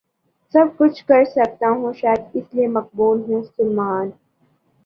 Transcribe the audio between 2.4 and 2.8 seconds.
لیے